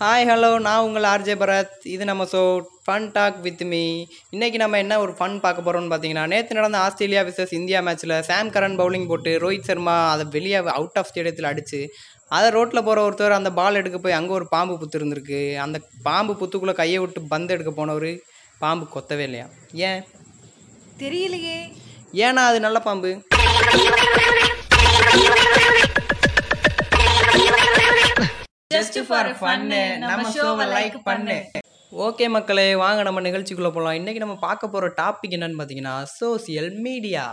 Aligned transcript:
Hi 0.00 0.24
hello 0.28 0.48
நான் 0.58 0.82
உங்கள் 0.86 1.02
RJ 1.02 1.34
Bharath. 1.42 1.74
இது 1.92 2.04
நம்ம 2.04 2.24
show 2.32 2.40
fun 2.86 3.06
talk 3.12 3.36
with 3.44 3.62
me 3.70 3.80
இன்றைக்கி 4.34 4.58
நம்ம 4.62 4.78
என்ன 4.78 4.98
ஒரு 5.00 5.12
ஃபன் 5.18 5.36
பார்க்க 5.40 5.64
போகிறோம்னு 5.66 5.90
பார்த்தீங்கன்னா 5.92 6.24
நேற்று 6.26 6.54
நடந்த 6.54 6.78
ஆஸ்திரேலியா 6.78 7.22
விசஸ் 7.22 7.54
இந்தியா 7.54 7.80
மேட்ச்சில் 7.80 8.14
சாம் 8.20 8.50
கரன் 8.50 8.76
பவுலிங் 8.80 9.06
போட்டு 9.06 9.32
ரோஹித் 9.44 9.68
சர்மா 9.68 10.10
அதை 10.10 10.26
வெளியே 10.30 10.58
அவுட் 10.74 10.98
ஆஃப் 11.00 11.08
ஸ்டேடியத்தில் 11.10 11.48
அடித்து 11.52 11.80
அதை 12.28 12.50
ரோட்டில் 12.50 12.82
போகிற 12.82 13.06
ஒருத்தர் 13.08 13.38
அந்த 13.38 13.52
பால் 13.52 13.74
எடுக்க 13.74 13.98
போய் 13.98 14.18
அங்கே 14.18 14.32
ஒரு 14.32 14.48
பாம்பு 14.48 14.76
புத்து 14.78 14.98
இருந்திருக்கு. 15.00 15.40
அந்த 15.56 15.80
பாம்பு 16.02 16.34
புத்துக்குள்ளே 16.40 16.72
கையை 16.72 16.98
விட்டு 16.98 17.22
பந்து 17.34 17.54
எடுக்க 17.54 17.70
போனவர் 17.70 18.10
பாம்பு 18.58 18.86
கொத்தவே 18.94 19.26
இல்லையா? 19.28 19.46
ஏன்? 19.72 20.02
தெரியலையே. 20.98 21.58
ஏன்னா 22.24 22.42
அது 22.50 22.60
நல்ல 22.60 22.80
பாம்பு. 22.80 23.12
ஜஸ்ட் 28.76 28.98
ஃபார் 29.08 29.30
ஃபன்னு 29.40 29.80
நம்ம 30.02 30.30
ஷோவை 30.36 30.66
லைக் 30.76 30.98
பண்ணு. 31.10 31.36
ஓகே 32.06 32.26
மக்களே 32.36 32.68
வாங்க 32.84 33.00
நம்ம 33.08 33.20
நிகழ்ச்சிக்குள்ளே 33.26 33.72
போகலாம் 33.74 33.98
இன்றைக்கி 34.00 34.22
நம்ம 34.24 34.38
பார்க்க 34.46 34.74
போகிற 34.74 34.88
டாபிக் 35.02 35.36
என்னன்னு 35.36 35.58
பார்த்தீங்கன்னா 35.60 35.96
சோசியல் 36.20 36.72
மீடியா 36.86 37.26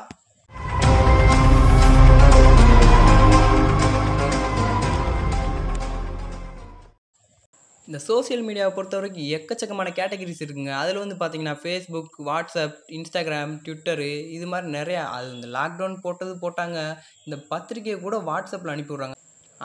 இந்த 7.87 7.99
சோசியல் 8.07 8.43
மீடியாவை 8.47 8.71
பொறுத்த 8.75 8.95
வரைக்கும் 8.97 9.25
எக்கச்சக்கமான 9.37 9.89
கேட்டகரிஸ் 9.97 10.43
இருக்குங்க. 10.43 10.71
அதில் 10.81 10.99
வந்து 11.01 11.15
பார்த்தீங்கன்னா 11.21 11.55
ஃபேஸ்புக் 11.63 12.15
வாட்ஸ்அப் 12.29 12.77
இன்ஸ்டாகிராம் 12.97 13.53
ட்விட்டரு 13.65 14.11
இது 14.35 14.45
மாதிரி 14.51 14.71
நிறையா 14.77 15.01
அது 15.15 15.27
இந்த 15.37 15.47
லாக்டவுன் 15.57 15.97
போட்டது 16.05 16.35
போட்டாங்க. 16.43 16.77
இந்த 17.25 17.37
பத்திரிக்கையை 17.51 17.97
கூட 18.05 18.17
வாட்ஸ்அப்பில் 18.29 18.73
அனுப்பி 18.75 18.93
விட்றாங்க 18.93 19.17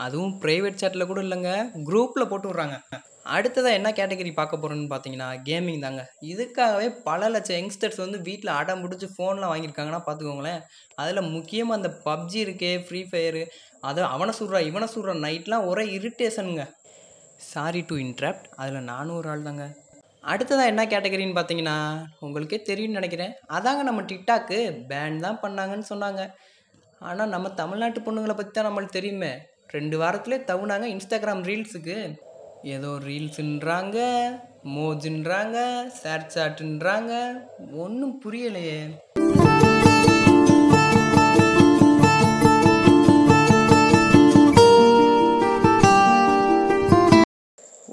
அதுவும் 0.05 0.33
ப்ரைவேட் 0.43 0.81
சேட்டில் 0.81 1.09
கூட 1.09 1.19
இல்லைங்க 1.25 1.51
குரூப்பில் 1.87 2.29
போட்டு 2.31 2.47
விட்றாங்க. 2.49 2.77
அடுத்ததாக 3.35 3.77
என்ன 3.79 3.89
கேட்டகரி 3.97 4.31
பார்க்க 4.37 4.59
போகிறோன்னு 4.61 4.87
பார்த்தீங்கன்னா 4.91 5.27
கேமிங் 5.47 5.83
தாங்க. 5.85 6.03
இதுக்காகவே 6.31 6.87
பல 7.07 7.29
லட்சம் 7.33 7.57
யங்ஸ்டர்ஸ் 7.59 7.99
வந்து 8.03 8.19
வீட்டில் 8.27 8.51
அடம் 8.59 8.81
பிடிச்சி 8.83 9.07
ஃபோன்லாம் 9.15 9.51
வாங்கியிருக்காங்கன்னா 9.53 10.01
பார்த்துக்கோங்களேன். 10.05 10.61
அதில் 11.01 11.29
முக்கியமாக 11.35 11.79
அந்த 11.79 11.91
பப்ஜி 12.07 12.39
இருக்கே 12.45 12.71
ஃப்ரீ 12.87 13.01
ஃபயரு 13.11 13.43
அதை 13.89 14.07
அவனை 14.15 14.33
சுடுறா 14.39 14.61
இவனை 14.69 14.87
சுடுற 14.95 15.13
நைட்லாம் 15.25 15.67
ஒரே 15.71 15.85
இரிட்டேஷனுங்க 15.97 16.65
சாரி 17.51 17.81
டு 17.89 17.97
இன்ட்ராப்ட் 18.05 18.47
அதில் 18.61 18.89
நானும் 18.93 19.17
ஒரு 19.19 19.29
ஆள் 19.33 19.47
தாங்க. 19.49 19.65
அடுத்ததாக 20.31 20.71
என்ன 20.71 20.81
கேட்டகரின்னு 20.93 21.37
பார்த்தீங்கன்னா 21.37 21.77
உங்களுக்கே 22.25 22.57
தெரியும்னு 22.69 22.99
நினைக்கிறேன். 22.99 23.35
அதாங்க 23.57 23.83
நம்ம 23.89 24.01
டிக்டாக்கு 24.09 24.57
பேன் 24.89 25.23
தான் 25.25 25.39
பண்ணாங்கன்னு 25.43 25.87
சொன்னாங்க. 25.93 26.23
ஆனால் 27.09 27.31
நம்ம 27.35 27.47
தமிழ்நாட்டு 27.61 27.99
பொண்ணுங்களை 28.07 28.35
பற்றி 28.37 28.53
தான் 28.53 28.67
நம்மளுக்கு 28.67 28.97
தெரியுமே. 28.97 29.31
ரெண்டு 29.71 29.95
வாரத்துலேயே 30.01 30.37
தவுனாங்க 30.51 30.85
இன்ஸ்டாகிராம் 30.91 31.43
ரீல்ஸுக்கு 31.47 31.97
ஏதோ 32.75 32.91
ரீல்ஸுன்றாங்க 33.07 33.97
மோஜுன்றாங்க 34.75 35.57
ஷேர் 35.99 36.25
சாட்டுன்றாங்க 36.35 37.11
ஒன்றும் 37.83 38.15
புரியலையே. 38.25 38.79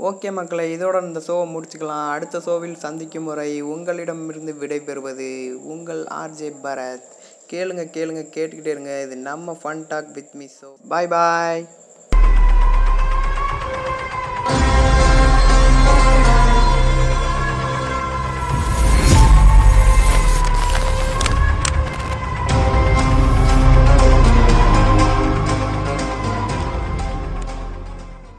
ஓகே 0.08 0.30
மக்களை 0.32 0.64
இதோட 0.76 0.96
இந்த 1.06 1.20
ஷோவை 1.26 1.46
முடிச்சுக்கலாம். 1.54 2.08
அடுத்த 2.16 2.40
ஷோவில் 2.40 2.82
சந்திக்கும் 2.84 3.26
முறை 3.28 3.50
உங்களிடமிருந்து 3.74 4.52
விடைபெறுவது 4.60 5.30
உங்கள் 5.74 6.02
ஆர்ஜே 6.22 6.50
பரத். 6.64 7.08
கேளுங்க 7.52 7.82
கேளுங்க 7.96 8.22
கேட்டுக்கிட்டே 8.36 8.74
இருங்க. 8.74 8.94
இது 9.06 9.16
நம்ம 9.30 9.56
fun 9.62 9.84
talk 9.88 10.12
with 10.18 10.34
me 10.40 10.48
so 10.60 10.70
bye 10.92 11.10
bye 11.16 11.62